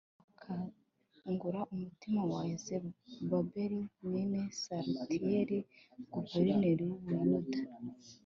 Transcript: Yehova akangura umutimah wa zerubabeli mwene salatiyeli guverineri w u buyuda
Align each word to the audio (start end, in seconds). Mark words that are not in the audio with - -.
Yehova 0.43 0.67
akangura 1.17 1.59
umutimah 1.73 2.25
wa 2.31 2.41
zerubabeli 2.63 3.79
mwene 4.05 4.39
salatiyeli 4.61 5.57
guverineri 6.13 6.83
w 6.89 6.93
u 6.97 7.01
buyuda 7.03 7.59